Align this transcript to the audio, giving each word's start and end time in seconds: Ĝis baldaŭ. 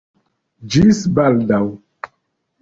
Ĝis 0.75 1.01
baldaŭ. 1.19 1.61